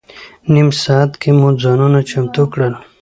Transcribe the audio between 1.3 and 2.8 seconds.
مو ځانونه چمتو کړل.